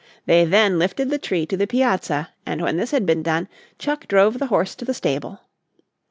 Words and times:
They 0.25 0.45
then 0.45 0.79
lifted 0.79 1.11
the 1.11 1.19
tree 1.19 1.45
to 1.45 1.55
the 1.55 1.67
piazza 1.67 2.29
and 2.43 2.59
when 2.63 2.77
this 2.77 2.89
had 2.89 3.05
been 3.05 3.21
done 3.21 3.47
Chuck 3.77 4.07
drove 4.07 4.39
the 4.39 4.47
horse 4.47 4.73
to 4.77 4.83
the 4.85 4.95
stable. 4.95 5.41